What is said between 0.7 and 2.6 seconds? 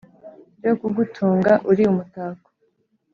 kugutunga uri umutako